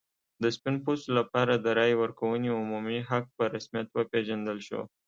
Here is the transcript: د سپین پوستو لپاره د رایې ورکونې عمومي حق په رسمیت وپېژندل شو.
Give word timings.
د 0.43 0.45
سپین 0.55 0.75
پوستو 0.83 1.11
لپاره 1.19 1.53
د 1.55 1.67
رایې 1.79 1.95
ورکونې 2.03 2.49
عمومي 2.59 2.99
حق 3.09 3.25
په 3.37 3.43
رسمیت 3.55 3.87
وپېژندل 3.91 4.57
شو. 4.67 4.81